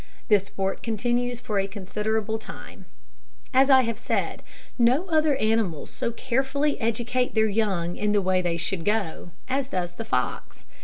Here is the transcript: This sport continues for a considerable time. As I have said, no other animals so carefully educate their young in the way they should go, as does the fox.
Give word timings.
This 0.29 0.45
sport 0.45 0.81
continues 0.81 1.39
for 1.39 1.59
a 1.59 1.67
considerable 1.67 2.39
time. 2.39 2.85
As 3.53 3.69
I 3.69 3.81
have 3.81 3.99
said, 3.99 4.41
no 4.79 5.05
other 5.09 5.35
animals 5.35 5.91
so 5.91 6.09
carefully 6.11 6.81
educate 6.81 7.35
their 7.35 7.47
young 7.49 7.97
in 7.97 8.11
the 8.11 8.19
way 8.19 8.41
they 8.41 8.57
should 8.57 8.83
go, 8.83 9.29
as 9.47 9.69
does 9.69 9.93
the 9.93 10.03
fox. 10.05 10.65